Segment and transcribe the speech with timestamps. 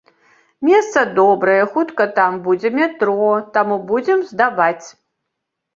[0.69, 3.29] Месца добрае, хутка там будзе метро,
[3.61, 4.85] таму будзем здаваць.